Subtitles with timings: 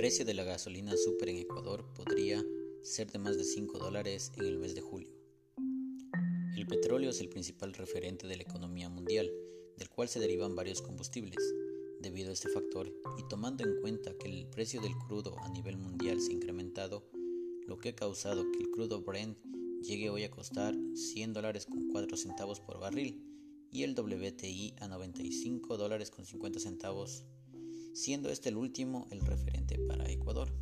[0.00, 2.42] precio de la gasolina super en Ecuador podría
[2.82, 5.10] ser de más de 5 dólares en el mes de julio.
[6.56, 9.30] El petróleo es el principal referente de la economía mundial,
[9.76, 11.36] del cual se derivan varios combustibles.
[12.00, 15.76] Debido a este factor y tomando en cuenta que el precio del crudo a nivel
[15.76, 17.04] mundial se ha incrementado,
[17.66, 19.36] lo que ha causado que el crudo Brent
[19.82, 23.22] llegue hoy a costar 100 dólares con 4 centavos por barril
[23.70, 27.22] y el WTI a 95 dólares con 50 centavos
[27.92, 30.52] siendo este el último el referente para Ecuador.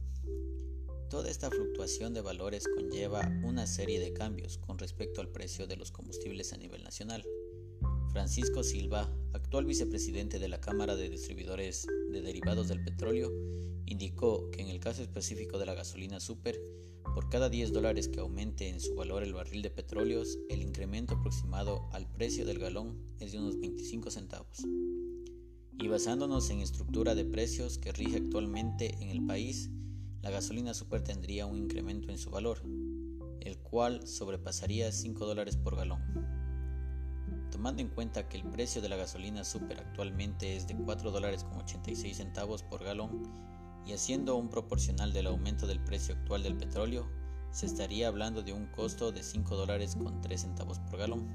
[1.11, 5.77] Toda esta fluctuación de valores conlleva una serie de cambios con respecto al precio de
[5.77, 7.25] los combustibles a nivel nacional.
[8.13, 13.33] Francisco Silva, actual vicepresidente de la Cámara de Distribuidores de Derivados del Petróleo,
[13.87, 16.59] indicó que en el caso específico de la gasolina super,
[17.15, 21.15] por cada 10 dólares que aumente en su valor el barril de petróleos, el incremento
[21.15, 24.65] aproximado al precio del galón es de unos 25 centavos
[25.81, 29.71] y basándonos en estructura de precios que rige actualmente en el país,
[30.23, 32.63] la gasolina super tendría un incremento en su valor,
[33.41, 36.03] el cual sobrepasaría 5 dólares por galón.
[37.53, 41.45] Tomando en cuenta que el precio de la gasolina super actualmente es de 4 dólares
[41.45, 43.23] con 86 centavos por galón
[43.87, 47.09] y haciendo un proporcional del aumento del precio actual del petróleo,
[47.53, 51.29] se estaría hablando de un costo de 5 dólares con 3 centavos por galón.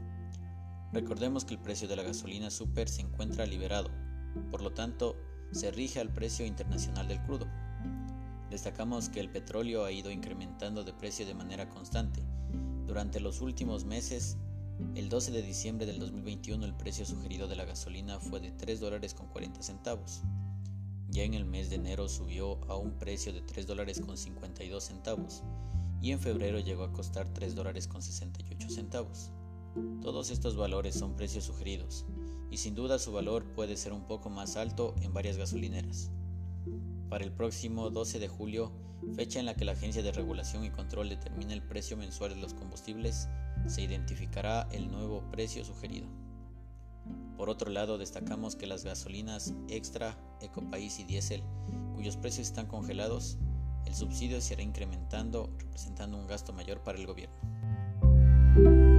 [0.92, 3.90] Recordemos que el precio de la gasolina super se encuentra liberado,
[4.52, 5.16] por lo tanto,
[5.52, 7.48] se rige al precio internacional del crudo.
[8.50, 12.22] Destacamos que el petróleo ha ido incrementando de precio de manera constante.
[12.86, 14.38] Durante los últimos meses,
[14.96, 18.80] el 12 de diciembre del 2021 el precio sugerido de la gasolina fue de 3
[18.80, 20.22] dólares con 40 centavos.
[21.10, 24.84] Ya en el mes de enero subió a un precio de 3 dólares con 52
[24.84, 25.44] centavos
[26.02, 29.32] y en febrero llegó a costar 3 dólares con 68 centavos.
[30.02, 32.06] Todos estos valores son precios sugeridos
[32.52, 36.12] y sin duda su valor puede ser un poco más alto en varias gasolineras.
[37.10, 38.72] Para el próximo 12 de julio,
[39.16, 42.42] fecha en la que la Agencia de Regulación y Control determina el precio mensual de
[42.42, 43.28] los combustibles,
[43.66, 46.08] se identificará el nuevo precio sugerido.
[47.38, 51.44] Por otro lado, destacamos que las gasolinas extra, ecopaís y diésel,
[51.96, 53.38] cuyos precios están congelados,
[53.86, 58.93] el subsidio se irá incrementando, representando un gasto mayor para el gobierno.